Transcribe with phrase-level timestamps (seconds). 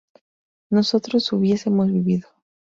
[0.71, 2.27] nosotros hubiésemos vivido